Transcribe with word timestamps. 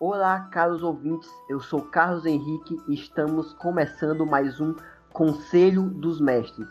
Olá, 0.00 0.46
caros 0.52 0.84
ouvintes. 0.84 1.28
Eu 1.48 1.58
sou 1.58 1.82
Carlos 1.82 2.24
Henrique 2.24 2.80
e 2.86 2.94
estamos 2.94 3.52
começando 3.54 4.24
mais 4.24 4.60
um 4.60 4.72
Conselho 5.12 5.90
dos 5.90 6.20
Mestres, 6.20 6.68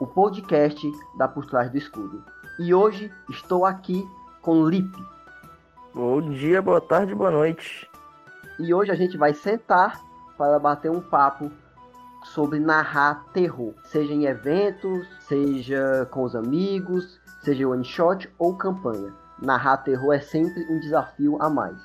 o 0.00 0.06
podcast 0.06 0.90
da 1.18 1.28
Por 1.28 1.44
Trás 1.44 1.70
do 1.70 1.76
Escudo. 1.76 2.24
E 2.58 2.72
hoje 2.72 3.12
estou 3.28 3.66
aqui 3.66 4.02
com 4.40 4.66
Lipe. 4.66 4.96
Bom 5.92 6.22
dia, 6.30 6.62
boa 6.62 6.80
tarde, 6.80 7.14
boa 7.14 7.30
noite. 7.30 7.86
E 8.58 8.72
hoje 8.72 8.90
a 8.90 8.94
gente 8.94 9.18
vai 9.18 9.34
sentar 9.34 10.00
para 10.38 10.58
bater 10.58 10.90
um 10.90 11.02
papo 11.02 11.52
sobre 12.24 12.58
narrar 12.58 13.26
terror, 13.34 13.74
seja 13.84 14.14
em 14.14 14.24
eventos, 14.24 15.06
seja 15.28 16.08
com 16.10 16.22
os 16.22 16.34
amigos, 16.34 17.20
seja 17.42 17.68
one 17.68 17.84
shot 17.84 18.26
ou 18.38 18.56
campanha. 18.56 19.12
Narrar 19.38 19.76
terror 19.84 20.14
é 20.14 20.20
sempre 20.20 20.64
um 20.72 20.80
desafio 20.80 21.36
a 21.42 21.50
mais. 21.50 21.76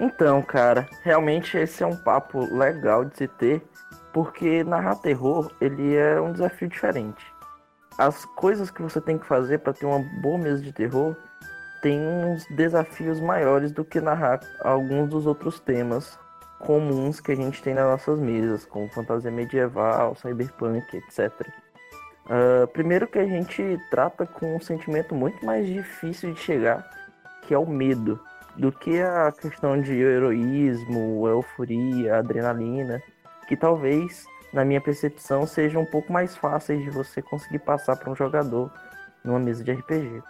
Então, 0.00 0.42
cara, 0.42 0.88
realmente 1.02 1.56
esse 1.56 1.82
é 1.82 1.86
um 1.86 1.96
papo 1.96 2.44
legal 2.54 3.04
de 3.04 3.16
se 3.16 3.28
ter, 3.28 3.62
porque 4.12 4.64
narrar 4.64 4.96
terror, 4.96 5.50
ele 5.60 5.94
é 5.96 6.20
um 6.20 6.32
desafio 6.32 6.68
diferente. 6.68 7.24
As 7.98 8.24
coisas 8.24 8.70
que 8.70 8.82
você 8.82 9.00
tem 9.00 9.18
que 9.18 9.26
fazer 9.26 9.58
para 9.58 9.72
ter 9.72 9.86
uma 9.86 10.00
boa 10.20 10.38
mesa 10.38 10.62
de 10.62 10.72
terror 10.72 11.14
tem 11.82 12.00
uns 12.00 12.46
desafios 12.46 13.20
maiores 13.20 13.72
do 13.72 13.84
que 13.84 14.00
narrar 14.00 14.40
alguns 14.60 15.10
dos 15.10 15.26
outros 15.26 15.60
temas 15.60 16.18
comuns 16.60 17.20
que 17.20 17.32
a 17.32 17.34
gente 17.34 17.60
tem 17.60 17.74
nas 17.74 17.84
nossas 17.84 18.18
mesas, 18.20 18.64
como 18.64 18.88
fantasia 18.88 19.30
medieval, 19.30 20.14
cyberpunk, 20.14 20.96
etc. 20.96 21.30
Uh, 22.26 22.66
primeiro 22.68 23.08
que 23.08 23.18
a 23.18 23.26
gente 23.26 23.78
trata 23.90 24.24
com 24.24 24.56
um 24.56 24.60
sentimento 24.60 25.14
muito 25.14 25.44
mais 25.44 25.66
difícil 25.66 26.32
de 26.32 26.40
chegar, 26.40 26.88
que 27.42 27.52
é 27.52 27.58
o 27.58 27.66
medo 27.66 28.20
do 28.56 28.70
que 28.70 29.00
a 29.00 29.32
questão 29.32 29.80
de 29.80 29.92
heroísmo, 29.94 31.26
euforia, 31.26 32.18
adrenalina, 32.18 33.02
que 33.48 33.56
talvez, 33.56 34.26
na 34.52 34.64
minha 34.64 34.80
percepção, 34.80 35.46
sejam 35.46 35.82
um 35.82 35.86
pouco 35.86 36.12
mais 36.12 36.36
fáceis 36.36 36.82
de 36.82 36.90
você 36.90 37.22
conseguir 37.22 37.60
passar 37.60 37.96
para 37.96 38.10
um 38.10 38.14
jogador 38.14 38.70
numa 39.24 39.38
mesa 39.38 39.64
de 39.64 39.72
RPG. 39.72 40.22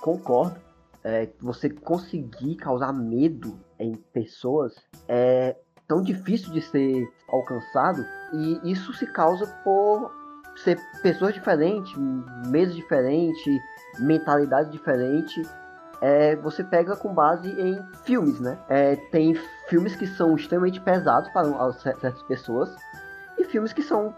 Concordo. 0.00 0.60
É, 1.06 1.28
você 1.38 1.68
conseguir 1.68 2.56
causar 2.56 2.90
medo 2.90 3.60
em 3.78 3.92
pessoas 3.92 4.74
é 5.06 5.54
tão 5.86 6.00
difícil 6.00 6.50
de 6.50 6.62
ser 6.62 7.06
alcançado 7.28 8.02
e 8.32 8.72
isso 8.72 8.90
se 8.94 9.06
causa 9.12 9.46
por 9.62 10.10
ser 10.56 10.78
pessoas 11.02 11.34
diferentes, 11.34 11.94
mesas 12.46 12.74
diferentes, 12.74 13.60
mentalidade 14.00 14.70
diferente 14.70 15.42
é, 16.00 16.36
você 16.36 16.62
pega 16.62 16.96
com 16.96 17.12
base 17.12 17.48
em 17.48 17.82
filmes, 18.04 18.40
né? 18.40 18.58
É, 18.68 18.96
tem 18.96 19.34
filmes 19.68 19.96
que 19.96 20.06
são 20.06 20.34
extremamente 20.36 20.80
pesados 20.80 21.30
para 21.30 21.72
certas 21.72 22.22
pessoas 22.24 22.74
e 23.38 23.44
filmes 23.44 23.72
que 23.72 23.82
são 23.82 24.14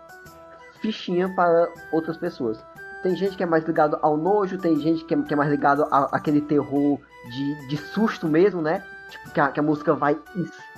fichinha 0.80 1.28
para 1.34 1.68
outras 1.92 2.16
pessoas. 2.16 2.64
Tem 3.02 3.14
gente 3.14 3.36
que 3.36 3.42
é 3.42 3.46
mais 3.46 3.64
ligado 3.64 3.98
ao 4.02 4.16
nojo, 4.16 4.58
tem 4.58 4.80
gente 4.80 5.04
que 5.04 5.14
é, 5.14 5.22
que 5.22 5.32
é 5.32 5.36
mais 5.36 5.50
ligado 5.50 5.86
a, 5.90 6.08
aquele 6.16 6.40
terror 6.40 6.98
de, 7.30 7.68
de 7.68 7.76
susto 7.76 8.28
mesmo, 8.28 8.60
né? 8.60 8.82
Tipo, 9.10 9.30
que 9.30 9.40
a, 9.40 9.48
que 9.48 9.60
a 9.60 9.62
música 9.62 9.94
vai 9.94 10.18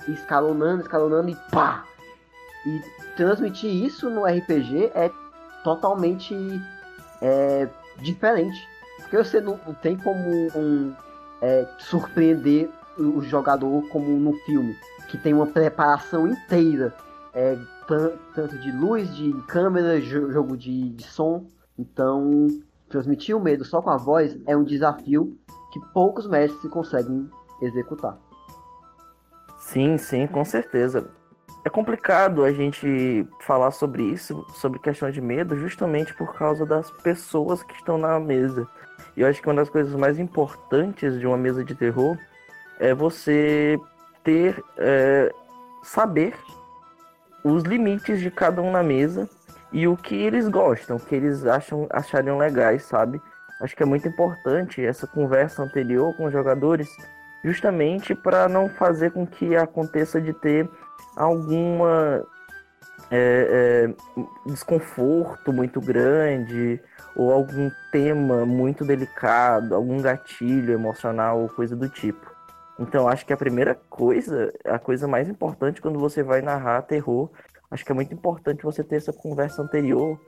escalonando, 0.07 0.81
escalonando 0.81 1.29
e 1.29 1.35
pá! 1.51 1.83
E 2.65 2.81
transmitir 3.15 3.71
isso 3.71 4.09
no 4.09 4.25
RPG 4.25 4.91
é 4.93 5.09
totalmente 5.63 6.35
é, 7.21 7.67
diferente. 7.97 8.67
Porque 9.01 9.17
você 9.17 9.41
não, 9.41 9.59
não 9.65 9.73
tem 9.73 9.97
como 9.97 10.19
um, 10.55 10.93
é, 11.41 11.67
surpreender 11.79 12.69
o 12.97 13.21
jogador 13.21 13.87
como 13.89 14.09
no 14.17 14.33
filme, 14.45 14.75
que 15.07 15.17
tem 15.17 15.33
uma 15.33 15.47
preparação 15.47 16.27
inteira, 16.27 16.93
é, 17.33 17.57
tanto 18.35 18.57
de 18.57 18.71
luz, 18.71 19.13
de 19.15 19.33
câmera, 19.47 19.99
jogo 20.01 20.55
de, 20.55 20.89
de 20.89 21.03
som. 21.03 21.45
Então, 21.77 22.47
transmitir 22.89 23.35
o 23.35 23.39
medo 23.39 23.63
só 23.63 23.81
com 23.81 23.89
a 23.89 23.97
voz 23.97 24.37
é 24.45 24.55
um 24.55 24.63
desafio 24.63 25.37
que 25.71 25.79
poucos 25.93 26.27
mestres 26.27 26.71
conseguem 26.71 27.29
executar. 27.61 28.17
Sim, 29.59 29.97
sim, 29.97 30.27
com 30.27 30.43
certeza. 30.43 31.09
É 31.63 31.69
complicado 31.69 32.43
a 32.43 32.51
gente 32.51 33.27
falar 33.41 33.71
sobre 33.71 34.03
isso, 34.03 34.45
sobre 34.53 34.79
questão 34.79 35.11
de 35.11 35.19
medo, 35.19 35.57
justamente 35.57 36.13
por 36.13 36.33
causa 36.33 36.65
das 36.65 36.89
pessoas 36.89 37.61
que 37.63 37.75
estão 37.75 37.97
na 37.97 38.19
mesa. 38.19 38.67
E 39.15 39.21
eu 39.21 39.27
acho 39.27 39.41
que 39.41 39.47
uma 39.47 39.55
das 39.55 39.69
coisas 39.69 39.93
mais 39.95 40.17
importantes 40.19 41.19
de 41.19 41.27
uma 41.27 41.37
mesa 41.37 41.63
de 41.63 41.75
terror 41.75 42.17
é 42.79 42.93
você 42.93 43.77
ter, 44.23 44.63
é, 44.77 45.31
saber 45.83 46.33
os 47.43 47.63
limites 47.63 48.21
de 48.21 48.31
cada 48.31 48.61
um 48.61 48.71
na 48.71 48.81
mesa 48.81 49.29
e 49.71 49.87
o 49.87 49.97
que 49.97 50.15
eles 50.15 50.47
gostam, 50.47 50.95
o 50.95 50.99
que 50.99 51.15
eles 51.15 51.45
acham 51.45 51.87
achariam 51.91 52.37
legais, 52.37 52.83
sabe? 52.83 53.21
Acho 53.61 53.75
que 53.75 53.83
é 53.83 53.85
muito 53.85 54.07
importante 54.07 54.83
essa 54.83 55.05
conversa 55.05 55.61
anterior 55.61 56.15
com 56.15 56.25
os 56.25 56.31
jogadores, 56.31 56.89
justamente 57.43 58.15
para 58.15 58.47
não 58.47 58.69
fazer 58.69 59.11
com 59.11 59.27
que 59.27 59.55
aconteça 59.55 60.21
de 60.21 60.33
ter 60.33 60.69
alguma 61.15 62.25
é, 63.11 63.87
é, 63.91 64.21
desconforto 64.45 65.51
muito 65.51 65.81
grande 65.81 66.79
ou 67.15 67.31
algum 67.31 67.69
tema 67.91 68.45
muito 68.45 68.85
delicado, 68.85 69.75
algum 69.75 70.01
gatilho 70.01 70.73
emocional 70.73 71.41
ou 71.41 71.49
coisa 71.49 71.75
do 71.75 71.89
tipo. 71.89 72.29
Então 72.79 73.09
acho 73.09 73.25
que 73.25 73.33
a 73.33 73.37
primeira 73.37 73.75
coisa, 73.89 74.53
a 74.65 74.79
coisa 74.79 75.07
mais 75.07 75.27
importante 75.27 75.81
quando 75.81 75.99
você 75.99 76.23
vai 76.23 76.41
narrar 76.41 76.81
terror, 76.83 77.29
acho 77.69 77.83
que 77.83 77.91
é 77.91 77.95
muito 77.95 78.13
importante 78.13 78.63
você 78.63 78.83
ter 78.83 78.97
essa 78.97 79.11
conversa 79.11 79.61
anterior 79.61 80.19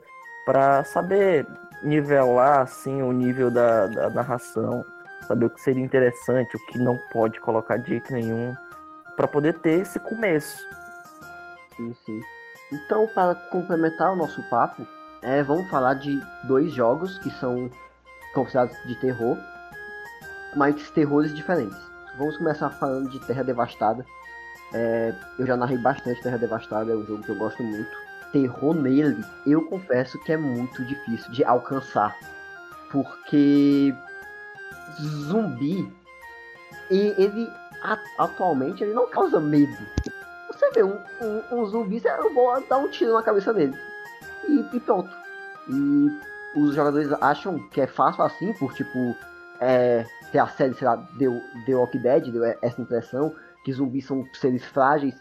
para 0.44 0.84
saber 0.84 1.46
nivelar 1.82 2.60
assim 2.60 3.02
o 3.02 3.12
nível 3.12 3.50
da, 3.50 3.86
da 3.86 4.10
narração, 4.10 4.84
saber 5.26 5.46
o 5.46 5.50
que 5.50 5.60
seria 5.60 5.82
interessante, 5.82 6.56
o 6.56 6.66
que 6.66 6.78
não 6.78 6.98
pode 7.12 7.40
colocar 7.40 7.76
de 7.78 7.90
jeito 7.90 8.12
nenhum, 8.12 8.54
para 9.22 9.28
poder 9.28 9.60
ter 9.60 9.82
esse 9.82 10.00
começo. 10.00 10.66
Sim, 11.76 11.94
sim. 12.04 12.20
Então, 12.72 13.06
para 13.14 13.36
complementar 13.36 14.12
o 14.12 14.16
nosso 14.16 14.42
papo, 14.50 14.84
é, 15.22 15.44
vamos 15.44 15.70
falar 15.70 15.94
de 15.94 16.20
dois 16.42 16.72
jogos 16.72 17.18
que 17.18 17.30
são 17.30 17.70
considerados 18.34 18.76
de 18.84 18.96
terror, 18.96 19.38
mas 20.56 20.90
terrores 20.90 21.32
diferentes. 21.32 21.78
Vamos 22.18 22.36
começar 22.36 22.68
falando 22.70 23.10
de 23.10 23.20
Terra 23.20 23.44
Devastada. 23.44 24.04
É, 24.74 25.14
eu 25.38 25.46
já 25.46 25.56
narrei 25.56 25.78
bastante 25.78 26.20
Terra 26.20 26.38
Devastada, 26.38 26.90
é 26.90 26.96
um 26.96 27.06
jogo 27.06 27.22
que 27.22 27.28
eu 27.28 27.36
gosto 27.36 27.62
muito. 27.62 27.90
Terror 28.32 28.74
nele, 28.74 29.24
eu 29.46 29.64
confesso 29.68 30.18
que 30.24 30.32
é 30.32 30.36
muito 30.36 30.84
difícil 30.84 31.30
de 31.30 31.44
alcançar, 31.44 32.16
porque 32.90 33.94
zumbi, 35.00 35.92
ele 36.90 37.61
atualmente 38.18 38.84
ele 38.84 38.94
não 38.94 39.08
causa 39.08 39.40
medo. 39.40 39.76
Você 40.48 40.70
vê 40.70 40.82
um, 40.82 40.98
um, 41.20 41.58
um 41.58 41.66
zumbi, 41.66 42.00
eu 42.04 42.32
vou 42.34 42.60
dar 42.68 42.78
um 42.78 42.88
tiro 42.88 43.14
na 43.14 43.22
cabeça 43.22 43.52
dele 43.52 43.76
e, 44.48 44.76
e 44.76 44.80
pronto. 44.80 45.10
E 45.68 46.58
os 46.58 46.74
jogadores 46.74 47.10
acham 47.20 47.58
que 47.70 47.80
é 47.80 47.86
fácil 47.86 48.22
assim, 48.24 48.52
por 48.54 48.72
tipo, 48.74 48.98
é, 49.60 50.04
ter 50.30 50.38
a 50.38 50.46
série, 50.48 50.74
sei 50.74 50.86
lá, 50.86 50.96
deu, 51.16 51.40
The 51.66 51.74
Walking 51.74 52.02
Dead, 52.02 52.30
deu 52.30 52.44
essa 52.44 52.80
impressão, 52.80 53.34
que 53.64 53.72
zumbis 53.72 54.06
são 54.06 54.24
seres 54.34 54.64
frágeis. 54.64 55.14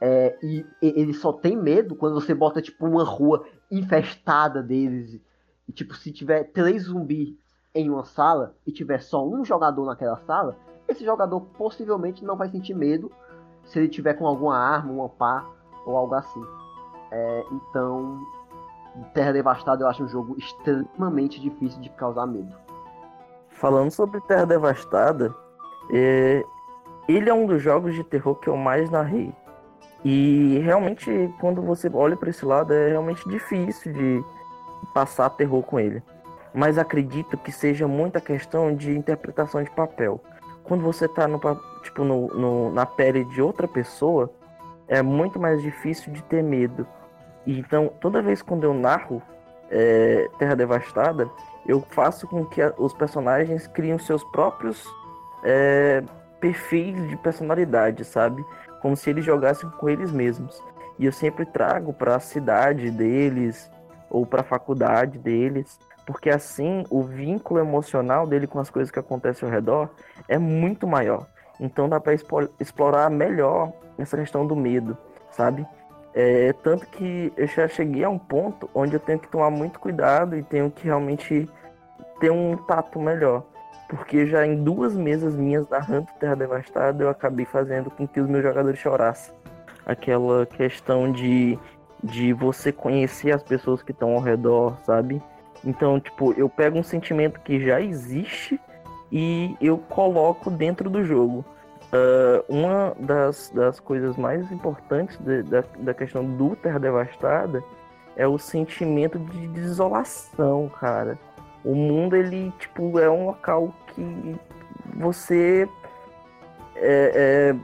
É, 0.00 0.36
e, 0.42 0.66
e 0.82 1.00
ele 1.00 1.14
só 1.14 1.32
tem 1.32 1.56
medo 1.56 1.94
quando 1.94 2.14
você 2.14 2.34
bota, 2.34 2.60
tipo, 2.60 2.86
uma 2.86 3.04
rua 3.04 3.46
infestada 3.70 4.62
deles. 4.62 5.20
E, 5.68 5.72
tipo, 5.72 5.94
se 5.94 6.12
tiver 6.12 6.44
três 6.44 6.84
zumbis 6.84 7.34
em 7.74 7.88
uma 7.88 8.04
sala 8.04 8.54
e 8.66 8.72
tiver 8.72 9.00
só 9.00 9.26
um 9.26 9.44
jogador 9.44 9.86
naquela 9.86 10.16
sala, 10.18 10.56
esse 10.88 11.04
jogador 11.04 11.40
possivelmente 11.56 12.24
não 12.24 12.36
vai 12.36 12.48
sentir 12.48 12.74
medo 12.74 13.10
se 13.64 13.78
ele 13.78 13.88
tiver 13.88 14.14
com 14.14 14.26
alguma 14.26 14.56
arma, 14.56 14.92
uma 14.92 15.08
pá 15.08 15.44
ou 15.86 15.96
algo 15.96 16.14
assim. 16.14 16.42
É, 17.10 17.44
então, 17.52 18.20
Terra 19.12 19.32
Devastada 19.32 19.82
eu 19.82 19.88
acho 19.88 20.04
um 20.04 20.08
jogo 20.08 20.36
extremamente 20.38 21.40
difícil 21.40 21.80
de 21.80 21.90
causar 21.90 22.26
medo. 22.26 22.54
Falando 23.48 23.90
sobre 23.90 24.20
Terra 24.22 24.44
Devastada, 24.44 25.34
é... 25.92 26.44
ele 27.08 27.30
é 27.30 27.34
um 27.34 27.46
dos 27.46 27.62
jogos 27.62 27.94
de 27.94 28.04
terror 28.04 28.34
que 28.36 28.48
eu 28.48 28.56
mais 28.56 28.90
narrei. 28.90 29.32
E 30.04 30.58
realmente, 30.58 31.32
quando 31.40 31.62
você 31.62 31.90
olha 31.92 32.16
para 32.16 32.28
esse 32.28 32.44
lado, 32.44 32.74
é 32.74 32.90
realmente 32.90 33.26
difícil 33.28 33.92
de 33.92 34.24
passar 34.92 35.30
terror 35.30 35.62
com 35.62 35.80
ele. 35.80 36.02
Mas 36.52 36.78
acredito 36.78 37.38
que 37.38 37.50
seja 37.50 37.88
muita 37.88 38.20
questão 38.20 38.74
de 38.76 38.96
interpretação 38.96 39.62
de 39.62 39.70
papel. 39.70 40.20
Quando 40.64 40.82
você 40.82 41.04
está 41.04 41.28
no, 41.28 41.38
tipo, 41.82 42.02
no, 42.02 42.26
no, 42.28 42.72
na 42.72 42.84
pele 42.84 43.24
de 43.26 43.40
outra 43.40 43.68
pessoa, 43.68 44.30
é 44.88 45.00
muito 45.02 45.38
mais 45.38 45.62
difícil 45.62 46.12
de 46.12 46.22
ter 46.24 46.42
medo 46.42 46.86
então, 47.46 47.92
toda 48.00 48.22
vez 48.22 48.40
quando 48.42 48.64
eu 48.64 48.72
narro 48.72 49.22
é, 49.70 50.28
Terra 50.38 50.54
Devastada, 50.54 51.28
eu 51.66 51.80
faço 51.80 52.26
com 52.26 52.44
que 52.44 52.62
a, 52.62 52.72
os 52.78 52.92
personagens 52.92 53.66
criem 53.66 53.98
seus 53.98 54.24
próprios 54.24 54.84
é, 55.42 56.02
perfis 56.40 57.08
de 57.08 57.16
personalidade, 57.18 58.04
sabe? 58.04 58.44
Como 58.80 58.96
se 58.96 59.10
eles 59.10 59.24
jogassem 59.24 59.68
com 59.70 59.88
eles 59.88 60.10
mesmos. 60.10 60.60
E 60.98 61.06
eu 61.06 61.12
sempre 61.12 61.44
trago 61.44 61.92
para 61.92 62.16
a 62.16 62.20
cidade 62.20 62.90
deles 62.90 63.70
ou 64.08 64.24
para 64.24 64.40
a 64.40 64.44
faculdade 64.44 65.18
deles, 65.18 65.78
porque 66.06 66.30
assim 66.30 66.84
o 66.90 67.02
vínculo 67.02 67.60
emocional 67.60 68.26
dele 68.26 68.46
com 68.46 68.58
as 68.58 68.70
coisas 68.70 68.90
que 68.90 68.98
acontecem 68.98 69.48
ao 69.48 69.54
redor 69.54 69.90
é 70.28 70.38
muito 70.38 70.86
maior. 70.86 71.26
Então 71.58 71.88
dá 71.88 72.00
para 72.00 72.14
explorar 72.60 73.10
melhor 73.10 73.72
essa 73.98 74.16
questão 74.16 74.46
do 74.46 74.56
medo, 74.56 74.96
sabe? 75.30 75.66
É, 76.12 76.52
tanto 76.62 76.86
que 76.86 77.32
eu 77.36 77.46
já 77.46 77.66
cheguei 77.66 78.04
a 78.04 78.08
um 78.08 78.18
ponto 78.18 78.70
onde 78.74 78.94
eu 78.94 79.00
tenho 79.00 79.18
que 79.18 79.28
tomar 79.28 79.50
muito 79.50 79.80
cuidado 79.80 80.36
e 80.36 80.42
tenho 80.42 80.70
que 80.70 80.84
realmente 80.84 81.48
ter 82.20 82.30
um 82.30 82.56
tato 82.56 83.00
melhor. 83.00 83.42
Porque 83.88 84.26
já 84.26 84.46
em 84.46 84.62
duas 84.62 84.96
mesas 84.96 85.34
minhas 85.34 85.68
narrando 85.68 86.06
Terra 86.18 86.36
Devastada, 86.36 87.02
eu 87.02 87.08
acabei 87.08 87.44
fazendo 87.44 87.90
com 87.90 88.06
que 88.06 88.20
os 88.20 88.28
meus 88.28 88.42
jogadores 88.42 88.78
chorassem. 88.78 89.34
Aquela 89.84 90.46
questão 90.46 91.12
de, 91.12 91.58
de 92.02 92.32
você 92.32 92.72
conhecer 92.72 93.32
as 93.32 93.42
pessoas 93.42 93.82
que 93.82 93.92
estão 93.92 94.12
ao 94.12 94.20
redor, 94.20 94.78
sabe? 94.84 95.22
Então, 95.64 95.98
tipo, 95.98 96.32
eu 96.32 96.48
pego 96.48 96.78
um 96.78 96.82
sentimento 96.82 97.40
que 97.40 97.64
já 97.64 97.80
existe 97.80 98.60
e 99.10 99.56
eu 99.60 99.78
coloco 99.78 100.50
dentro 100.50 100.90
do 100.90 101.04
jogo. 101.04 101.44
Uh, 101.92 102.44
uma 102.48 102.94
das, 102.98 103.50
das 103.54 103.78
coisas 103.78 104.16
mais 104.16 104.50
importantes 104.50 105.16
de, 105.18 105.42
da, 105.44 105.62
da 105.78 105.94
questão 105.94 106.24
do 106.24 106.56
Terra 106.56 106.78
Devastada 106.78 107.62
é 108.16 108.26
o 108.26 108.38
sentimento 108.38 109.18
de 109.18 109.46
desolação, 109.48 110.68
cara. 110.68 111.18
O 111.64 111.74
mundo, 111.74 112.16
ele, 112.16 112.52
tipo, 112.58 112.98
é 112.98 113.08
um 113.08 113.26
local 113.26 113.72
que 113.88 114.36
você 114.96 115.68
é, 116.76 117.52
é, 117.54 117.56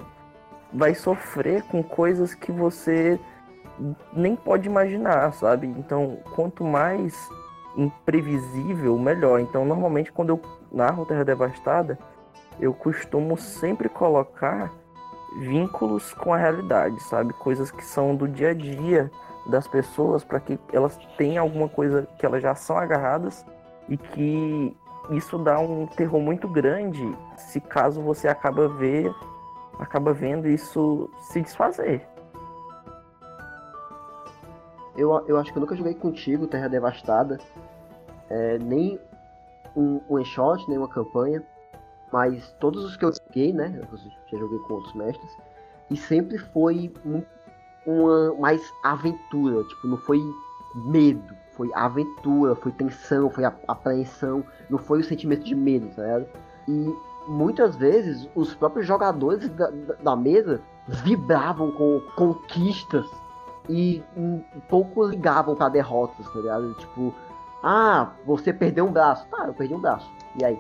vai 0.73 0.95
sofrer 0.95 1.63
com 1.65 1.83
coisas 1.83 2.35
que 2.35 2.51
você 2.51 3.19
nem 4.13 4.37
pode 4.37 4.69
imaginar, 4.69 5.33
sabe? 5.35 5.67
Então, 5.67 6.19
quanto 6.35 6.65
mais 6.65 7.15
imprevisível, 7.77 8.99
melhor. 8.99 9.41
Então, 9.41 9.65
normalmente, 9.65 10.13
quando 10.13 10.31
eu 10.31 10.41
narro 10.73 11.07
Terra 11.07 11.25
Devastada, 11.25 11.99
eu 12.59 12.75
costumo 12.75 13.37
sempre 13.37 13.89
colocar 13.89 14.73
vínculos 15.39 16.13
com 16.13 16.35
a 16.35 16.37
realidade, 16.37 17.01
sabe? 17.05 17.33
Coisas 17.35 17.71
que 17.71 17.85
são 17.85 18.17
do 18.17 18.27
dia 18.27 18.51
a 18.51 18.55
dia 18.55 19.11
das 19.47 19.67
pessoas 19.67 20.25
para 20.25 20.41
que 20.41 20.59
elas 20.73 20.97
tenham 21.17 21.45
alguma 21.45 21.69
coisa 21.69 22.07
que 22.19 22.27
elas 22.27 22.43
já 22.43 22.55
são 22.55 22.77
agarradas 22.77 23.47
e 23.89 23.97
que 23.97 24.77
isso 25.11 25.39
dá 25.39 25.59
um 25.59 25.87
terror 25.87 26.21
muito 26.21 26.47
grande 26.49 27.17
se 27.37 27.61
caso 27.61 28.01
você 28.03 28.29
acaba 28.29 28.69
ver 28.69 29.13
acaba 29.79 30.13
vendo 30.13 30.47
isso 30.47 31.09
se 31.23 31.41
desfazer. 31.41 32.07
Eu, 35.01 35.25
eu 35.27 35.39
acho 35.39 35.51
que 35.51 35.57
eu 35.57 35.61
nunca 35.63 35.75
joguei 35.75 35.95
contigo 35.95 36.47
Terra 36.47 36.69
Devastada, 36.69 37.39
é, 38.29 38.59
nem 38.59 39.01
um 39.75 39.99
one 40.11 40.27
shot, 40.27 40.69
nem 40.69 40.77
uma 40.77 40.89
campanha. 40.89 41.43
Mas 42.13 42.53
todos 42.61 42.85
os 42.85 42.99
que 42.99 43.05
eu 43.07 43.13
joguei, 43.13 43.51
né? 43.51 43.81
Eu 43.91 43.97
já 43.97 44.39
joguei 44.39 44.59
com 44.59 44.75
outros 44.75 44.93
mestres. 44.93 45.39
E 45.89 45.97
sempre 45.97 46.37
foi 46.37 46.93
uma 47.87 48.35
mais 48.35 48.61
aventura. 48.85 49.65
Tipo, 49.65 49.87
não 49.87 49.97
foi 49.97 50.21
medo. 50.75 51.35
Foi 51.53 51.71
aventura, 51.75 52.55
foi 52.55 52.73
tensão, 52.73 53.31
foi 53.31 53.45
apreensão. 53.45 54.45
Não 54.69 54.79
foi 54.79 55.01
o 55.01 55.05
sentimento 55.05 55.45
de 55.45 55.55
medo, 55.55 55.89
tá 55.97 56.03
ligado? 56.03 56.27
E 56.69 56.95
muitas 57.27 57.75
vezes 57.77 58.29
os 58.35 58.55
próprios 58.55 58.87
jogadores 58.87 59.49
da, 59.51 59.71
da, 59.71 59.95
da 59.95 60.17
mesa 60.17 60.61
vibravam 60.89 61.71
com 61.71 62.03
conquistas 62.17 63.07
e 63.69 64.03
um 64.17 64.41
pouco 64.69 65.05
ligavam 65.05 65.55
para 65.55 65.69
derrotas, 65.69 66.27
tá 66.27 66.39
ligado? 66.39 66.75
Tipo, 66.75 67.15
ah, 67.63 68.11
você 68.25 68.53
perdeu 68.53 68.87
um 68.87 68.93
braço. 68.93 69.27
Tá, 69.29 69.47
eu 69.47 69.55
perdi 69.55 69.75
um 69.75 69.81
braço. 69.81 70.11
E 70.41 70.45
aí? 70.45 70.59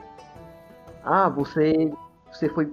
Ah, 1.04 1.28
você, 1.28 1.92
você 2.30 2.48
foi 2.48 2.72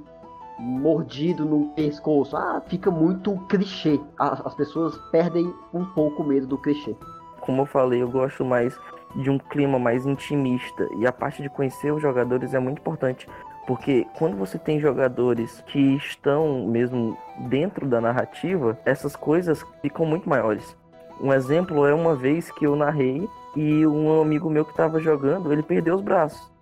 mordido 0.59 1.45
no 1.45 1.69
pescoço. 1.69 2.35
Ah, 2.35 2.61
fica 2.67 2.91
muito 2.91 3.37
clichê. 3.47 3.99
As, 4.17 4.45
as 4.45 4.55
pessoas 4.55 4.97
perdem 5.11 5.53
um 5.73 5.85
pouco 5.85 6.23
o 6.23 6.25
medo 6.25 6.47
do 6.47 6.57
clichê. 6.57 6.95
Como 7.41 7.61
eu 7.61 7.65
falei, 7.65 8.01
eu 8.01 8.09
gosto 8.09 8.43
mais 8.43 8.77
de 9.15 9.29
um 9.29 9.37
clima 9.37 9.79
mais 9.79 10.05
intimista. 10.05 10.87
E 10.97 11.07
a 11.07 11.11
parte 11.11 11.41
de 11.41 11.49
conhecer 11.49 11.93
os 11.93 12.01
jogadores 12.01 12.53
é 12.53 12.59
muito 12.59 12.79
importante. 12.79 13.27
Porque 13.67 14.07
quando 14.17 14.35
você 14.35 14.57
tem 14.57 14.79
jogadores 14.79 15.61
que 15.67 15.97
estão 15.97 16.65
mesmo 16.65 17.15
dentro 17.49 17.85
da 17.85 18.01
narrativa, 18.01 18.79
essas 18.85 19.15
coisas 19.15 19.63
ficam 19.81 20.05
muito 20.05 20.27
maiores. 20.27 20.75
Um 21.21 21.31
exemplo 21.33 21.85
é 21.85 21.93
uma 21.93 22.15
vez 22.15 22.49
que 22.49 22.65
eu 22.65 22.75
narrei 22.75 23.27
e 23.55 23.85
um 23.85 24.21
amigo 24.21 24.49
meu 24.49 24.63
que 24.63 24.71
estava 24.71 24.99
jogando, 24.99 25.51
ele 25.51 25.61
perdeu 25.61 25.95
os 25.95 26.01
braços 26.01 26.57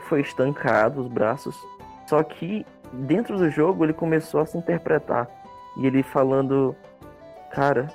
foi 0.00 0.20
estancado 0.20 1.00
os 1.00 1.08
braços. 1.08 1.56
Só 2.06 2.22
que 2.22 2.66
dentro 2.92 3.36
do 3.36 3.50
jogo 3.50 3.84
ele 3.84 3.92
começou 3.92 4.40
a 4.40 4.46
se 4.46 4.56
interpretar. 4.56 5.28
E 5.78 5.86
ele 5.86 6.02
falando, 6.02 6.74
cara, 7.50 7.88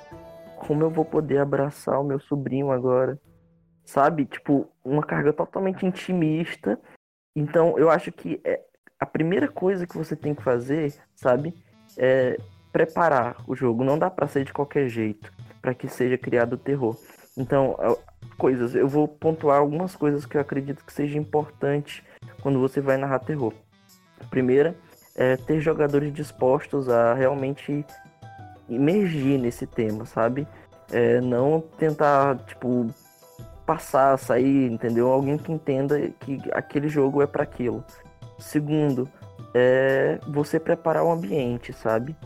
como 0.56 0.82
eu 0.82 0.90
vou 0.90 1.04
poder 1.04 1.38
abraçar 1.38 2.00
o 2.00 2.04
meu 2.04 2.20
sobrinho 2.20 2.70
agora? 2.70 3.18
Sabe? 3.84 4.26
Tipo, 4.26 4.68
uma 4.84 5.02
carga 5.02 5.32
totalmente 5.32 5.86
intimista. 5.86 6.78
Então, 7.34 7.78
eu 7.78 7.90
acho 7.90 8.10
que 8.12 8.40
é 8.44 8.60
a 8.98 9.06
primeira 9.06 9.48
coisa 9.48 9.86
que 9.86 9.96
você 9.96 10.14
tem 10.14 10.34
que 10.34 10.42
fazer, 10.42 10.94
sabe? 11.14 11.54
É 11.96 12.38
preparar 12.72 13.36
o 13.46 13.54
jogo. 13.54 13.84
Não 13.84 13.98
dá 13.98 14.10
para 14.10 14.28
ser 14.28 14.44
de 14.44 14.52
qualquer 14.52 14.88
jeito 14.88 15.32
para 15.60 15.74
que 15.74 15.88
seja 15.88 16.16
criado 16.16 16.54
o 16.54 16.58
terror. 16.58 16.96
Então, 17.36 17.76
coisas. 18.36 18.74
Eu 18.74 18.88
vou 18.88 19.06
pontuar 19.06 19.58
algumas 19.58 19.94
coisas 19.94 20.24
que 20.24 20.36
eu 20.36 20.40
acredito 20.40 20.84
que 20.84 20.92
seja 20.92 21.18
importante 21.18 22.04
quando 22.42 22.58
você 22.58 22.80
vai 22.80 22.96
narrar 22.96 23.18
terror. 23.20 23.52
A 24.20 24.24
primeira 24.24 24.74
é 25.14 25.36
ter 25.36 25.60
jogadores 25.60 26.12
dispostos 26.12 26.88
a 26.88 27.14
realmente 27.14 27.84
emergir 28.68 29.38
nesse 29.38 29.66
tema, 29.66 30.06
sabe? 30.06 30.46
É, 30.90 31.20
não 31.20 31.60
tentar, 31.78 32.38
tipo, 32.46 32.86
passar, 33.70 34.18
sair, 34.18 34.68
entendeu? 34.68 35.12
Alguém 35.12 35.38
que 35.38 35.52
entenda 35.52 35.96
que 36.18 36.40
aquele 36.52 36.88
jogo 36.88 37.22
é 37.22 37.26
para 37.26 37.44
aquilo. 37.44 37.84
Segundo, 38.36 39.08
é 39.54 40.18
você 40.26 40.58
preparar 40.58 41.04
o 41.04 41.12
ambiente, 41.12 41.72
sabe? 41.72 42.16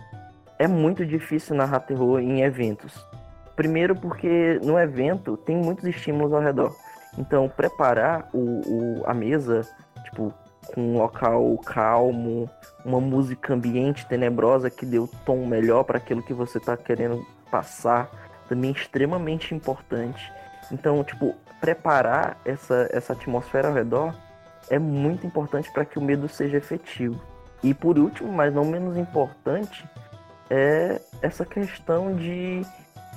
É 0.58 0.66
muito 0.66 1.04
difícil 1.04 1.54
narrar 1.54 1.80
terror 1.80 2.18
em 2.18 2.40
eventos. 2.40 3.06
Primeiro 3.54 3.94
porque 3.94 4.58
no 4.64 4.78
evento 4.78 5.36
tem 5.36 5.54
muitos 5.54 5.84
estímulos 5.84 6.32
ao 6.32 6.40
redor. 6.40 6.74
Então, 7.18 7.46
preparar 7.46 8.30
o, 8.32 8.62
o, 8.66 9.02
a 9.04 9.12
mesa, 9.12 9.60
tipo, 10.04 10.32
com 10.74 10.80
um 10.80 10.96
local 10.96 11.58
calmo, 11.58 12.48
uma 12.86 13.02
música 13.02 13.52
ambiente 13.52 14.06
tenebrosa 14.06 14.70
que 14.70 14.86
dê 14.86 14.98
o 14.98 15.06
tom 15.26 15.44
melhor 15.44 15.84
para 15.84 15.98
aquilo 15.98 16.22
que 16.22 16.32
você 16.32 16.56
está 16.56 16.74
querendo 16.74 17.22
passar, 17.50 18.10
também 18.48 18.70
é 18.70 18.72
extremamente 18.72 19.54
importante. 19.54 20.32
Então, 20.70 21.02
tipo, 21.04 21.34
preparar 21.60 22.38
essa, 22.44 22.88
essa 22.90 23.12
atmosfera 23.12 23.68
ao 23.68 23.74
redor 23.74 24.14
é 24.70 24.78
muito 24.78 25.26
importante 25.26 25.70
para 25.72 25.84
que 25.84 25.98
o 25.98 26.02
medo 26.02 26.28
seja 26.28 26.56
efetivo. 26.56 27.20
E 27.62 27.72
por 27.72 27.98
último, 27.98 28.32
mas 28.32 28.52
não 28.52 28.64
menos 28.64 28.96
importante, 28.96 29.88
é 30.50 31.00
essa 31.22 31.44
questão 31.44 32.14
de 32.14 32.62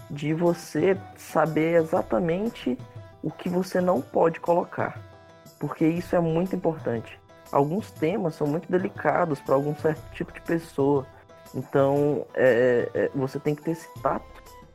de 0.10 0.34
você 0.34 0.98
saber 1.18 1.76
exatamente 1.76 2.78
o 3.22 3.30
que 3.30 3.50
você 3.50 3.82
não 3.82 4.02
pode 4.02 4.40
colocar, 4.40 5.00
porque 5.60 5.86
isso 5.86 6.16
é 6.16 6.20
muito 6.20 6.56
importante. 6.56 7.20
Alguns 7.52 7.92
temas 7.92 8.36
são 8.36 8.48
muito 8.48 8.70
delicados 8.72 9.40
para 9.40 9.56
algum 9.56 9.76
certo 9.76 10.02
tipo 10.12 10.32
de 10.32 10.42
pessoa, 10.42 11.06
então 11.54 12.26
é, 12.34 12.90
é, 12.94 13.12
você 13.14 13.40
tem 13.40 13.56
que 13.56 13.64
ter 13.64 13.72
esse 13.72 13.88
tato 14.02 14.26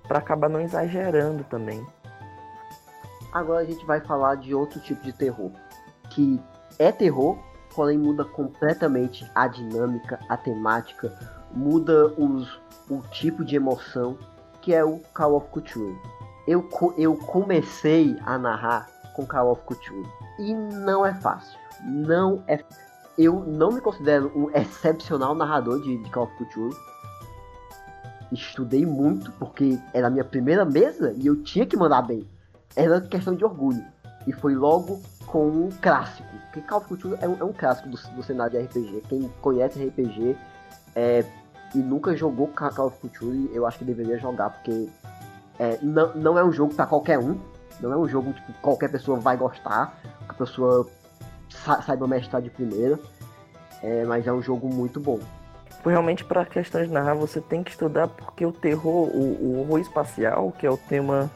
para 0.07 0.19
acabar 0.19 0.49
não 0.49 0.61
exagerando 0.61 1.45
também. 1.45 1.85
Agora 3.32 3.60
a 3.60 3.64
gente 3.64 3.84
vai 3.86 4.00
falar 4.00 4.36
de 4.36 4.54
outro 4.54 4.78
tipo 4.80 5.02
de 5.02 5.12
terror, 5.12 5.50
que 6.10 6.40
é 6.78 6.92
terror, 6.92 7.38
porém 7.74 7.98
muda 7.98 8.24
completamente 8.24 9.28
a 9.34 9.46
dinâmica, 9.46 10.20
a 10.28 10.36
temática, 10.36 11.12
muda 11.54 12.08
os, 12.18 12.60
o 12.90 13.00
tipo 13.10 13.44
de 13.44 13.56
emoção 13.56 14.18
que 14.60 14.72
é 14.72 14.84
o 14.84 15.00
Call 15.12 15.36
of 15.36 15.48
Cthulhu. 15.48 15.98
Eu, 16.46 16.68
eu 16.96 17.16
comecei 17.16 18.16
a 18.24 18.38
narrar 18.38 18.88
com 19.14 19.26
Call 19.26 19.52
of 19.52 19.62
Cthulhu 19.62 20.08
e 20.38 20.54
não 20.54 21.04
é 21.04 21.12
fácil. 21.14 21.58
Não 21.84 22.42
é. 22.46 22.62
Eu 23.18 23.40
não 23.40 23.72
me 23.72 23.80
considero 23.80 24.32
um 24.34 24.50
excepcional 24.56 25.34
narrador 25.34 25.82
de, 25.82 25.98
de 25.98 26.10
Call 26.10 26.24
of 26.24 26.44
Cthulhu. 26.44 26.74
Estudei 28.30 28.86
muito 28.86 29.30
porque 29.32 29.78
era 29.92 30.06
a 30.06 30.10
minha 30.10 30.24
primeira 30.24 30.64
mesa 30.64 31.12
e 31.18 31.26
eu 31.26 31.42
tinha 31.42 31.66
que 31.66 31.76
mandar 31.76 32.02
bem. 32.02 32.26
Era 32.75 33.00
questão 33.00 33.35
de 33.35 33.45
orgulho. 33.45 33.85
E 34.26 34.33
foi 34.33 34.55
logo 34.55 35.00
com 35.26 35.47
um 35.47 35.69
clássico. 35.81 36.29
Porque 36.45 36.61
Call 36.61 36.79
of 36.79 36.88
Cthulhu 36.88 37.19
é 37.21 37.29
um, 37.29 37.37
é 37.41 37.45
um 37.45 37.52
clássico 37.52 37.88
do, 37.88 37.97
do, 37.97 38.23
cenário 38.23 38.52
de 38.52 38.64
RPG. 38.67 39.02
Quem 39.09 39.29
conhece 39.41 39.85
RPG 39.85 40.37
é, 40.95 41.25
e 41.75 41.79
nunca 41.79 42.14
jogou 42.14 42.49
Call 42.49 42.87
of 42.87 42.99
Cthulhu, 43.00 43.50
eu 43.52 43.67
acho 43.67 43.79
que 43.79 43.85
deveria 43.85 44.19
jogar, 44.19 44.50
porque 44.50 44.88
é, 45.59 45.79
não, 45.83 46.14
não 46.14 46.38
é 46.38 46.45
um 46.45 46.52
jogo 46.52 46.75
para 46.75 46.87
qualquer 46.87 47.19
um. 47.19 47.38
Não 47.81 47.93
é 47.93 47.97
um 47.97 48.07
jogo 48.07 48.33
que 48.33 48.41
tipo, 48.43 48.61
qualquer 48.61 48.91
pessoa 48.91 49.19
vai 49.19 49.37
gostar, 49.37 49.99
que 50.02 50.31
a 50.31 50.35
pessoa 50.35 50.87
sa 51.49 51.83
saiba 51.83 52.07
mestrar 52.07 52.43
de 52.43 52.50
primeira. 52.50 52.99
É, 53.83 54.05
mas 54.05 54.26
é 54.26 54.33
um 54.33 54.41
jogo 54.41 54.69
muito 54.69 55.00
bom. 55.00 55.19
Realmente, 55.85 56.25
para 56.25 56.45
questões 56.45 56.87
de 56.87 56.93
narrar, 56.93 57.14
você 57.14 57.41
tem 57.41 57.64
que 57.64 57.73
estudar 57.73 58.07
porque 58.07 58.47
o 58.47 58.52
terror, 58.52 59.09
o, 59.09 59.37
o 59.41 59.61
horror 59.61 59.81
espacial, 59.81 60.52
que 60.52 60.64
é 60.64 60.71
o 60.71 60.76
tema 60.76 61.29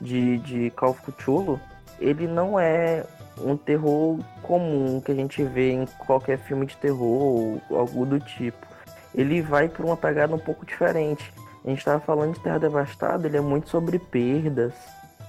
de, 0.00 0.38
de 0.38 0.70
Call 0.70 0.90
of 0.90 1.02
Cthulhu, 1.02 1.60
ele 2.00 2.26
não 2.26 2.58
é 2.58 3.04
um 3.40 3.56
terror 3.56 4.18
comum 4.42 5.00
que 5.00 5.12
a 5.12 5.14
gente 5.14 5.42
vê 5.44 5.72
em 5.72 5.86
qualquer 6.06 6.38
filme 6.38 6.66
de 6.66 6.76
terror 6.76 7.60
ou 7.70 7.78
algo 7.78 8.04
do 8.06 8.18
tipo. 8.18 8.66
Ele 9.14 9.40
vai 9.40 9.68
por 9.68 9.84
uma 9.84 9.96
pegada 9.96 10.34
um 10.34 10.38
pouco 10.38 10.66
diferente. 10.66 11.32
A 11.64 11.68
gente 11.68 11.78
estava 11.78 12.00
falando 12.00 12.34
de 12.34 12.40
Terra 12.40 12.58
Devastada, 12.58 13.26
ele 13.26 13.36
é 13.36 13.40
muito 13.40 13.68
sobre 13.68 13.98
perdas, 13.98 14.72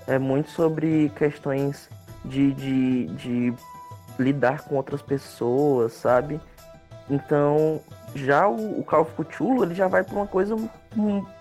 é 0.07 0.17
muito 0.17 0.49
sobre 0.49 1.11
questões 1.15 1.89
de, 2.23 2.53
de, 2.53 3.05
de 3.07 3.53
lidar 4.17 4.63
com 4.63 4.75
outras 4.75 5.01
pessoas, 5.01 5.93
sabe? 5.93 6.39
Então, 7.09 7.81
já 8.13 8.47
o, 8.47 8.79
o 8.79 8.83
Call 8.83 9.01
of 9.01 9.11
Cthulhu, 9.13 9.63
ele 9.63 9.75
já 9.75 9.88
vai 9.88 10.03
para 10.03 10.15
uma 10.15 10.27
coisa 10.27 10.55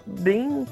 bem 0.07 0.67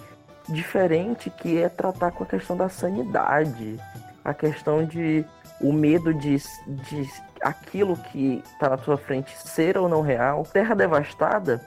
diferente, 0.49 1.31
que 1.31 1.59
é 1.59 1.69
tratar 1.69 2.13
com 2.13 2.25
a 2.25 2.27
questão 2.27 2.57
da 2.57 2.69
sanidade, 2.69 3.79
a 4.25 4.35
questão 4.35 4.85
de 4.85 5.25
o 5.61 5.73
medo 5.73 6.13
de, 6.13 6.37
de 6.67 7.11
aquilo 7.41 7.97
que 7.97 8.43
está 8.53 8.69
na 8.69 8.79
sua 8.79 8.97
frente 8.97 9.37
ser 9.37 9.79
ou 9.79 9.89
não 9.89 10.03
real. 10.03 10.45
Terra 10.45 10.75
devastada, 10.75 11.61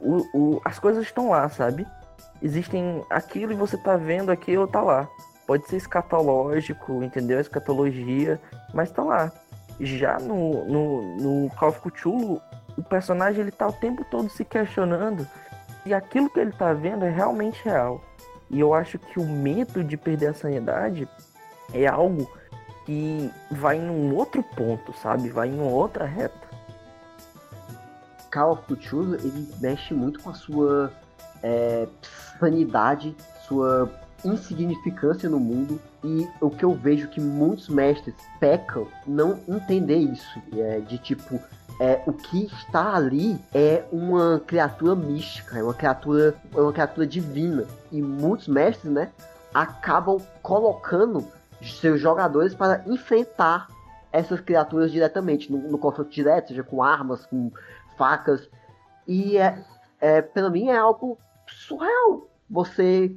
o, 0.00 0.26
o, 0.34 0.60
as 0.64 0.78
coisas 0.78 1.04
estão 1.04 1.30
lá, 1.30 1.48
sabe? 1.48 1.86
Existem 2.42 3.04
aquilo 3.10 3.52
e 3.52 3.56
você 3.56 3.76
tá 3.76 3.96
vendo 3.96 4.30
aquilo, 4.30 4.66
tá 4.66 4.80
lá. 4.80 5.08
Pode 5.46 5.66
ser 5.66 5.76
escatológico, 5.76 7.02
entendeu? 7.02 7.40
Escatologia, 7.40 8.40
mas 8.72 8.90
tá 8.90 9.02
lá. 9.02 9.32
Já 9.78 10.18
no, 10.18 10.64
no, 10.64 11.16
no 11.16 11.50
Call 11.50 11.70
of 11.70 11.80
Cthulhu, 11.80 12.40
o 12.76 12.82
personagem 12.82 13.40
ele 13.40 13.50
tá 13.50 13.66
o 13.66 13.72
tempo 13.72 14.04
todo 14.10 14.28
se 14.28 14.44
questionando 14.44 15.26
se 15.82 15.94
aquilo 15.94 16.30
que 16.30 16.40
ele 16.40 16.52
tá 16.52 16.72
vendo 16.72 17.04
é 17.04 17.10
realmente 17.10 17.64
real. 17.64 18.00
E 18.50 18.58
eu 18.58 18.74
acho 18.74 18.98
que 18.98 19.18
o 19.20 19.26
medo 19.26 19.84
de 19.84 19.96
perder 19.96 20.28
a 20.28 20.34
sanidade 20.34 21.08
é 21.72 21.86
algo 21.86 22.30
que 22.84 23.30
vai 23.50 23.76
em 23.76 23.88
um 23.88 24.14
outro 24.14 24.42
ponto, 24.42 24.92
sabe? 24.92 25.28
Vai 25.28 25.48
em 25.48 25.60
outra 25.60 26.04
reta. 26.04 26.50
Call 28.30 28.52
of 28.52 28.62
Cthulhu, 28.62 29.14
ele 29.14 29.48
mexe 29.60 29.94
muito 29.94 30.20
com 30.20 30.30
a 30.30 30.34
sua 30.34 30.92
é, 31.42 31.86
sanidade, 32.38 33.14
sua 33.46 33.90
insignificância 34.24 35.28
no 35.28 35.40
mundo 35.40 35.80
e 36.04 36.28
o 36.40 36.50
que 36.50 36.64
eu 36.64 36.74
vejo 36.74 37.08
que 37.08 37.20
muitos 37.20 37.68
mestres 37.68 38.14
pecam 38.38 38.86
não 39.06 39.40
entender 39.48 39.96
isso 39.96 40.40
é, 40.56 40.80
de 40.80 40.98
tipo 40.98 41.40
é, 41.80 42.02
o 42.06 42.12
que 42.12 42.44
está 42.44 42.94
ali 42.94 43.40
é 43.54 43.82
uma 43.90 44.38
criatura 44.46 44.94
mística, 44.94 45.58
é 45.58 45.62
uma 45.62 45.72
criatura, 45.72 46.34
é 46.54 46.60
uma 46.60 46.72
criatura 46.74 47.06
divina. 47.06 47.64
E 47.90 48.02
muitos 48.02 48.48
mestres, 48.48 48.92
né, 48.92 49.10
acabam 49.54 50.20
colocando 50.42 51.26
seus 51.62 51.98
jogadores 51.98 52.54
para 52.54 52.84
enfrentar 52.86 53.68
essas 54.12 54.40
criaturas 54.40 54.92
diretamente, 54.92 55.50
no, 55.50 55.56
no 55.56 55.78
confronto 55.78 56.10
direto, 56.10 56.48
seja 56.48 56.62
com 56.62 56.82
armas, 56.82 57.24
com 57.24 57.50
facas. 57.96 58.46
E 59.08 59.38
é, 59.38 59.64
é, 59.98 60.20
pelo 60.20 60.50
mim 60.50 60.68
é 60.68 60.76
algo 60.76 61.18
surreal 61.46 62.28
você 62.48 63.16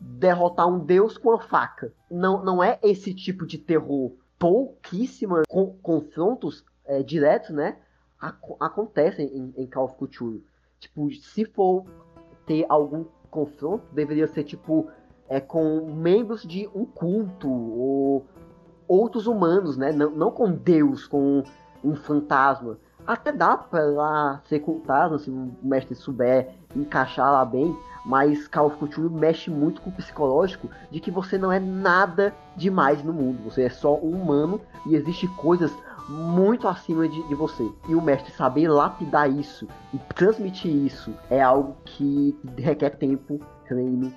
derrotar 0.00 0.66
um 0.66 0.78
deus 0.78 1.18
com 1.18 1.32
a 1.32 1.40
faca. 1.40 1.92
Não, 2.10 2.42
não 2.42 2.64
é 2.64 2.78
esse 2.82 3.12
tipo 3.12 3.44
de 3.44 3.58
terror. 3.58 4.12
Pouquíssimos 4.38 5.42
confrontos 5.82 6.64
é, 6.86 7.02
diretos, 7.02 7.50
né? 7.50 7.76
Acontecem 8.20 9.26
em, 9.26 9.54
em 9.56 9.66
Call 9.66 9.84
of 9.84 9.94
Cthulhu. 9.96 10.42
Tipo, 10.80 11.10
se 11.12 11.44
for 11.44 11.84
ter 12.46 12.64
algum 12.68 13.04
confronto, 13.30 13.84
deveria 13.92 14.26
ser 14.26 14.44
tipo 14.44 14.88
é, 15.28 15.40
com 15.40 15.92
membros 15.92 16.42
de 16.42 16.68
um 16.74 16.84
culto 16.84 17.50
ou 17.50 18.26
outros 18.86 19.26
humanos, 19.26 19.76
né? 19.76 19.92
Não, 19.92 20.10
não 20.10 20.30
com 20.30 20.50
Deus, 20.50 21.06
com 21.06 21.44
um 21.84 21.94
fantasma. 21.94 22.78
Até 23.06 23.32
dá 23.32 23.56
pra 23.56 23.84
lá 23.84 24.42
ser 24.46 24.60
cultado 24.60 25.18
se 25.18 25.30
o 25.30 25.52
mestre 25.62 25.94
souber 25.94 26.54
encaixar 26.76 27.32
lá 27.32 27.44
bem, 27.44 27.74
mas 28.04 28.46
Call 28.48 28.66
of 28.66 28.76
Cthulhu 28.76 29.10
mexe 29.10 29.50
muito 29.50 29.80
com 29.80 29.90
o 29.90 29.92
psicológico 29.92 30.68
de 30.90 31.00
que 31.00 31.10
você 31.10 31.38
não 31.38 31.50
é 31.50 31.58
nada 31.58 32.34
demais 32.56 33.02
no 33.02 33.12
mundo, 33.12 33.42
você 33.44 33.62
é 33.62 33.70
só 33.70 33.94
um 33.96 34.10
humano 34.10 34.60
e 34.86 34.94
existe 34.94 35.26
coisas 35.36 35.72
muito 36.08 36.66
acima 36.66 37.08
de, 37.08 37.22
de, 37.28 37.34
você. 37.34 37.70
E 37.88 37.94
o 37.94 38.00
mestre 38.00 38.32
saber 38.32 38.68
lapidar 38.68 39.30
isso 39.30 39.68
e 39.92 39.98
transmitir 40.14 40.74
isso 40.74 41.12
é 41.28 41.40
algo 41.40 41.76
que 41.84 42.36
requer 42.56 42.90
tempo, 42.90 43.38
treino, 43.66 44.12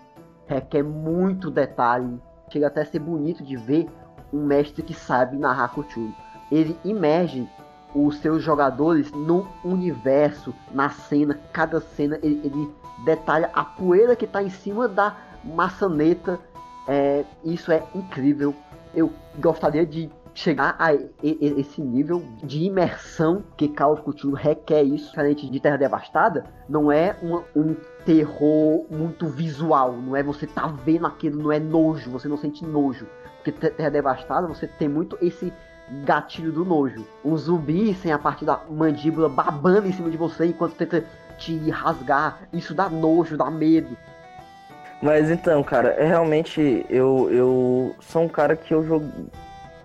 requer 0.48 0.84
muito 0.84 1.52
detalhe. 1.52 2.20
Chega 2.50 2.68
até 2.68 2.82
a 2.82 2.86
ser 2.86 3.00
bonito 3.00 3.44
de 3.44 3.58
ver 3.58 3.88
um 4.32 4.46
mestre 4.46 4.82
que 4.82 4.94
sabe 4.94 5.38
narrar 5.38 5.70
Cthulhu. 5.70 6.14
Ele 6.52 6.78
imerge 6.84 7.48
os 7.94 8.18
seus 8.20 8.42
jogadores 8.42 9.12
no 9.12 9.48
universo, 9.64 10.54
na 10.72 10.90
cena, 10.90 11.40
cada 11.52 11.82
cena 11.82 12.18
ele, 12.24 12.42
ele 12.44 12.74
detalha 13.04 13.50
a 13.54 13.64
poeira 13.64 14.16
que 14.16 14.26
está 14.26 14.42
em 14.42 14.50
cima 14.50 14.88
da 14.88 15.16
maçaneta. 15.44 16.40
É, 16.88 17.26
isso 17.44 17.72
é 17.72 17.84
incrível. 17.94 18.56
Eu 18.94 19.12
gostaria 19.40 19.86
de 19.86 20.10
chegar 20.34 20.76
a 20.80 20.94
esse 20.94 21.82
nível 21.82 22.24
de 22.44 22.64
imersão 22.64 23.44
que 23.58 23.68
Call 23.68 23.94
of 23.94 24.04
Cthulhu 24.04 24.34
requer 24.34 24.84
isso, 24.84 25.10
diferente 25.10 25.50
de 25.50 25.60
Terra 25.60 25.78
Devastada, 25.78 26.46
não 26.70 26.92
é 26.92 27.16
uma, 27.22 27.44
um 27.56 27.76
terror 28.06 28.86
muito 28.90 29.28
visual, 29.28 29.94
não 29.94 30.16
é 30.16 30.24
você 30.24 30.48
tá 30.48 30.68
vendo 30.68 31.06
aquilo, 31.06 31.42
não 31.44 31.52
é 31.52 31.60
nojo, 31.60 32.10
você 32.10 32.28
não 32.28 32.38
sente 32.38 32.66
nojo. 32.66 33.06
Porque 33.44 33.52
Terra 33.70 33.90
Devastada 33.90 34.48
você 34.48 34.68
tem 34.68 34.88
muito 34.88 35.18
esse 35.22 35.52
gatilho 36.06 36.52
do 36.52 36.64
nojo. 36.64 37.06
Um 37.24 37.36
zumbi 37.36 37.94
sem 37.96 38.12
a 38.12 38.20
parte 38.20 38.46
da 38.46 38.62
mandíbula 38.70 39.28
babando 39.28 39.88
em 39.88 39.94
cima 39.94 40.10
de 40.10 40.18
você 40.18 40.46
enquanto 40.46 40.76
tenta 40.76 41.04
te 41.38 41.70
rasgar, 41.70 42.42
isso 42.54 42.74
dá 42.74 42.88
nojo, 42.88 43.36
dá 43.36 43.50
medo. 43.50 43.98
Mas 45.02 45.32
então, 45.32 45.64
cara, 45.64 45.90
é 45.90 46.06
realmente 46.06 46.86
eu, 46.88 47.28
eu 47.32 47.96
sou 48.00 48.24
um 48.24 48.30
cara 48.30 48.56
que 48.56 48.72
eu 48.72 48.86
jogo 48.86 49.10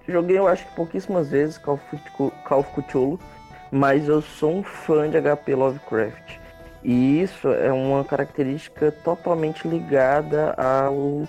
Joguei, 0.08 0.38
eu 0.38 0.46
acho 0.46 0.64
que 0.66 0.75
pouquíssimas 0.75 1.30
vezes 1.30 1.58
Call 1.58 1.80
of, 2.50 2.70
Cthulhu, 2.75 3.18
mas 3.70 4.08
eu 4.08 4.22
sou 4.22 4.58
um 4.58 4.62
fã 4.62 5.10
de 5.10 5.20
HP 5.20 5.54
Lovecraft. 5.54 6.38
E 6.84 7.20
isso 7.20 7.48
é 7.48 7.72
uma 7.72 8.04
característica 8.04 8.92
totalmente 8.92 9.66
ligada 9.66 10.52
ao, 10.52 11.25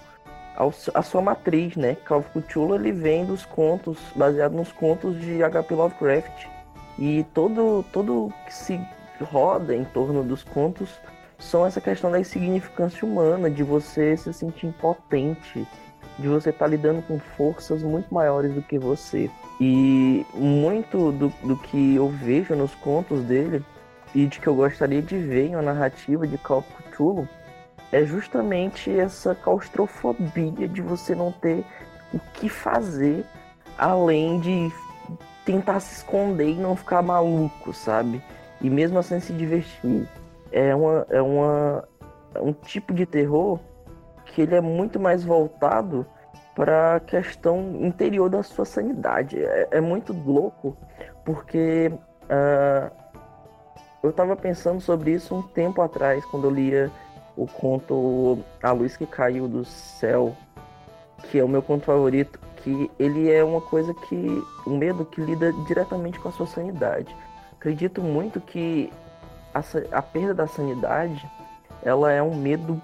ao 0.55 0.71
a 0.93 1.01
sua 1.01 1.21
matriz, 1.21 1.75
né? 1.75 1.95
Call 2.07 2.19
of 2.19 2.29
Cthulhu 2.29 2.75
ele 2.75 2.91
vem 2.91 3.25
dos 3.25 3.45
contos, 3.45 3.97
baseado 4.15 4.53
nos 4.53 4.71
contos 4.71 5.19
de 5.19 5.39
HP 5.39 5.73
Lovecraft. 5.73 6.45
E 6.99 7.25
todo 7.33 7.83
todo 7.91 8.31
que 8.45 8.53
se 8.53 8.79
roda 9.19 9.75
em 9.75 9.83
torno 9.85 10.23
dos 10.23 10.43
contos 10.43 10.99
são 11.39 11.65
essa 11.65 11.81
questão 11.81 12.11
da 12.11 12.19
insignificância 12.19 13.07
humana, 13.07 13.49
de 13.49 13.63
você 13.63 14.17
se 14.17 14.33
sentir 14.33 14.67
impotente, 14.67 15.67
de 16.17 16.27
você 16.27 16.49
estar 16.49 16.65
tá 16.65 16.71
lidando 16.71 17.01
com 17.01 17.19
forças 17.19 17.83
muito 17.83 18.13
maiores 18.13 18.53
do 18.53 18.61
que 18.61 18.77
você. 18.77 19.29
E 19.59 20.25
muito 20.33 21.11
do, 21.11 21.29
do 21.43 21.57
que 21.57 21.95
eu 21.95 22.09
vejo 22.09 22.55
nos 22.55 22.73
contos 22.75 23.23
dele 23.23 23.63
e 24.13 24.25
de 24.25 24.39
que 24.39 24.47
eu 24.47 24.55
gostaria 24.55 25.01
de 25.01 25.17
ver 25.17 25.47
em 25.47 25.55
uma 25.55 25.61
narrativa 25.61 26.25
de 26.27 26.37
Call 26.37 26.59
of 26.59 27.27
é 27.91 28.03
justamente 28.03 28.91
essa 28.91 29.33
claustrofobia 29.33 30.67
de 30.67 30.81
você 30.81 31.15
não 31.15 31.31
ter 31.31 31.63
o 32.13 32.19
que 32.33 32.49
fazer 32.49 33.23
além 33.77 34.39
de 34.39 34.71
tentar 35.45 35.79
se 35.79 35.95
esconder 35.95 36.49
e 36.49 36.55
não 36.55 36.75
ficar 36.75 37.01
maluco, 37.01 37.73
sabe? 37.73 38.21
E 38.59 38.69
mesmo 38.69 38.97
assim 38.97 39.19
se 39.19 39.31
divertir. 39.31 40.07
É 40.51 40.75
uma 40.75 41.05
é 41.09 41.21
uma 41.21 41.87
é 42.33 42.41
um 42.41 42.53
tipo 42.53 42.93
de 42.93 43.05
terror 43.05 43.59
que 44.37 44.43
ele 44.43 44.53
é 44.53 44.61
muito 44.61 44.99
mais 44.99 45.25
voltado 45.25 46.05
para 46.53 46.97
a 46.97 46.99
questão 46.99 47.59
interior 47.81 48.29
da 48.29 48.43
sua 48.43 48.65
sanidade. 48.65 49.43
É, 49.43 49.67
é 49.71 49.81
muito 49.81 50.13
louco, 50.13 50.77
porque 51.25 51.91
uh, 52.25 52.91
eu 54.03 54.11
estava 54.11 54.35
pensando 54.35 54.79
sobre 54.79 55.13
isso 55.13 55.33
um 55.33 55.41
tempo 55.41 55.81
atrás, 55.81 56.23
quando 56.25 56.43
eu 56.43 56.51
lia 56.51 56.91
o 57.35 57.47
conto 57.47 58.37
A 58.61 58.71
Luz 58.73 58.95
que 58.95 59.07
Caiu 59.07 59.47
do 59.47 59.65
Céu, 59.65 60.37
que 61.31 61.39
é 61.39 61.43
o 61.43 61.49
meu 61.49 61.63
conto 61.63 61.85
favorito, 61.85 62.39
que 62.57 62.91
ele 62.99 63.31
é 63.31 63.43
uma 63.43 63.61
coisa 63.61 63.91
que. 63.91 64.43
um 64.67 64.77
medo 64.77 65.03
que 65.03 65.19
lida 65.19 65.51
diretamente 65.65 66.19
com 66.19 66.29
a 66.29 66.31
sua 66.31 66.45
sanidade. 66.45 67.15
Acredito 67.53 68.03
muito 68.03 68.39
que 68.39 68.93
a, 69.51 69.63
a 69.97 70.01
perda 70.03 70.35
da 70.35 70.45
sanidade 70.45 71.27
ela 71.83 72.11
é 72.11 72.21
um 72.21 72.35
medo 72.35 72.79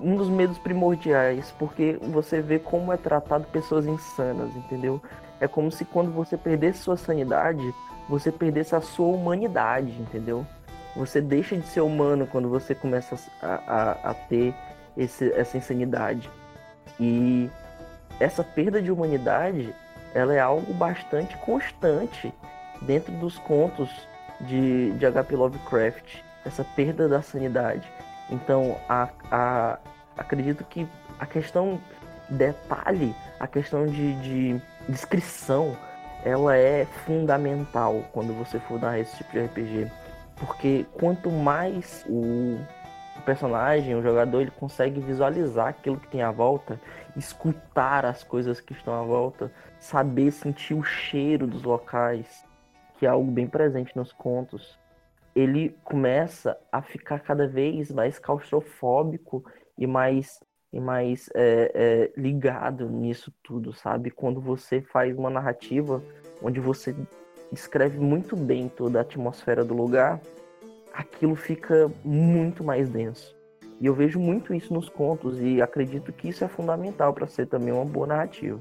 um 0.00 0.16
dos 0.16 0.28
medos 0.28 0.58
primordiais, 0.58 1.52
porque 1.58 1.98
você 2.02 2.40
vê 2.40 2.58
como 2.58 2.92
é 2.92 2.96
tratado 2.96 3.46
pessoas 3.46 3.86
insanas, 3.86 4.54
entendeu? 4.54 5.00
É 5.40 5.48
como 5.48 5.70
se 5.70 5.84
quando 5.84 6.10
você 6.12 6.36
perdesse 6.36 6.80
sua 6.80 6.96
sanidade, 6.96 7.74
você 8.08 8.30
perdesse 8.30 8.74
a 8.74 8.80
sua 8.80 9.08
humanidade, 9.08 9.90
entendeu? 9.92 10.46
Você 10.94 11.20
deixa 11.20 11.56
de 11.56 11.66
ser 11.66 11.80
humano 11.80 12.26
quando 12.26 12.48
você 12.48 12.74
começa 12.74 13.16
a, 13.42 13.54
a, 13.66 14.10
a 14.10 14.14
ter 14.14 14.54
esse, 14.96 15.30
essa 15.32 15.56
insanidade. 15.56 16.30
E 16.98 17.50
essa 18.18 18.42
perda 18.42 18.80
de 18.80 18.90
humanidade, 18.90 19.74
ela 20.14 20.34
é 20.34 20.40
algo 20.40 20.72
bastante 20.72 21.36
constante 21.38 22.32
dentro 22.82 23.12
dos 23.14 23.38
contos 23.38 23.90
de, 24.40 24.92
de 24.92 25.04
H.P. 25.04 25.36
Lovecraft. 25.36 26.22
Essa 26.44 26.64
perda 26.64 27.08
da 27.08 27.20
sanidade. 27.20 27.86
Então, 28.30 28.78
a, 28.88 29.08
a, 29.30 29.78
acredito 30.16 30.64
que 30.64 30.86
a 31.18 31.26
questão 31.26 31.80
detalhe, 32.28 33.14
a 33.38 33.46
questão 33.46 33.86
de, 33.86 34.14
de 34.20 34.62
descrição, 34.88 35.76
ela 36.24 36.56
é 36.56 36.84
fundamental 37.06 38.02
quando 38.12 38.32
você 38.32 38.58
for 38.58 38.78
dar 38.78 38.98
esse 38.98 39.16
tipo 39.16 39.32
de 39.32 39.40
RPG. 39.40 39.90
Porque 40.36 40.84
quanto 40.92 41.30
mais 41.30 42.04
o, 42.08 42.58
personagem, 43.26 43.96
o 43.96 44.02
jogador, 44.02 44.40
ele 44.40 44.52
consegue 44.52 45.00
visualizar 45.00 45.66
aquilo 45.66 45.98
que 45.98 46.08
tem 46.08 46.22
à 46.22 46.30
volta, 46.30 46.80
escutar 47.16 48.06
as 48.06 48.22
coisas 48.22 48.60
que 48.60 48.72
estão 48.72 48.94
à 48.94 49.02
volta, 49.02 49.50
saber 49.80 50.30
sentir 50.30 50.74
o 50.74 50.84
cheiro 50.84 51.46
dos 51.46 51.64
locais, 51.64 52.44
que 52.98 53.04
é 53.04 53.08
algo 53.08 53.30
bem 53.30 53.46
presente 53.46 53.94
nos 53.96 54.12
contos, 54.12 54.78
ele 55.36 55.76
começa 55.84 56.58
a 56.72 56.80
ficar 56.80 57.20
cada 57.20 57.46
vez 57.46 57.92
mais 57.92 58.18
claustrofóbico 58.18 59.44
e 59.76 59.86
mais 59.86 60.40
e 60.72 60.80
mais 60.80 61.30
é, 61.34 61.70
é, 61.74 62.20
ligado 62.20 62.90
nisso 62.90 63.32
tudo, 63.42 63.72
sabe? 63.72 64.10
Quando 64.10 64.40
você 64.40 64.80
faz 64.80 65.16
uma 65.16 65.30
narrativa 65.30 66.02
onde 66.42 66.58
você 66.58 66.94
escreve 67.52 67.98
muito 67.98 68.36
bem 68.36 68.68
toda 68.68 68.98
a 68.98 69.02
atmosfera 69.02 69.64
do 69.64 69.74
lugar, 69.74 70.20
aquilo 70.92 71.36
fica 71.36 71.90
muito 72.04 72.64
mais 72.64 72.90
denso. 72.90 73.34
E 73.80 73.86
eu 73.86 73.94
vejo 73.94 74.18
muito 74.18 74.52
isso 74.52 74.74
nos 74.74 74.88
contos 74.88 75.40
e 75.40 75.62
acredito 75.62 76.12
que 76.12 76.28
isso 76.28 76.44
é 76.44 76.48
fundamental 76.48 77.14
para 77.14 77.26
ser 77.26 77.46
também 77.46 77.72
uma 77.72 77.84
boa 77.84 78.06
narrativa. 78.06 78.60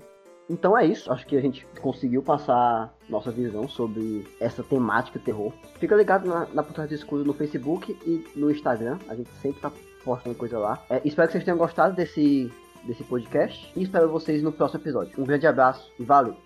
Então 0.50 0.78
é 0.78 0.86
isso, 0.86 1.12
acho 1.12 1.26
que 1.26 1.36
a 1.36 1.42
gente 1.42 1.66
conseguiu 1.82 2.22
passar 2.22 2.94
nossa 3.10 3.32
visão 3.32 3.68
sobre 3.68 4.28
essa 4.40 4.64
temática 4.64 5.20
terror. 5.20 5.52
Fica 5.80 5.96
ligado 5.96 6.28
na, 6.28 6.48
na 6.54 6.64
Por 6.64 6.74
Trás 6.74 6.90
no 7.12 7.34
Facebook 7.34 7.98
e 8.06 8.24
no 8.36 8.52
Instagram, 8.52 9.00
a 9.08 9.16
gente 9.16 9.30
sempre 9.42 9.62
tá 9.62 9.72
postando 10.04 10.36
coisa 10.36 10.60
lá. 10.60 10.84
É, 10.90 11.02
espero 11.04 11.28
que 11.28 11.34
vocês 11.34 11.44
tenham 11.44 11.58
gostado 11.58 11.96
desse, 11.96 12.52
desse 12.84 13.04
podcast 13.04 13.72
e 13.76 13.84
espero 13.84 14.08
vocês 14.10 14.44
no 14.44 14.52
próximo 14.52 14.82
episódio. 14.82 15.20
Um 15.20 15.26
grande 15.26 15.48
abraço 15.48 15.92
e 16.00 16.04
valeu! 16.04 16.45